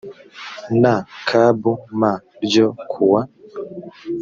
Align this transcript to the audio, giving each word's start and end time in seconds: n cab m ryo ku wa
n 0.81 0.83
cab 1.27 1.61
m 1.97 2.01
ryo 2.45 2.67
ku 2.91 3.01
wa 3.11 3.21